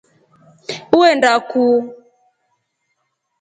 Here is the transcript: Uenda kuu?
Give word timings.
Uenda 0.97 1.31
kuu? 1.49 1.77